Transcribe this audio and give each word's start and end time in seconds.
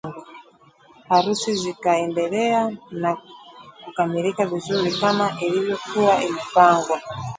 harusi 1.09 1.51
zikaendelea 1.55 2.77
na 2.91 3.17
kukamilika 3.85 4.45
vizuri 4.45 4.91
kama 4.91 5.37
ilivyokuwa 5.41 6.23
imepangwa 6.23 7.01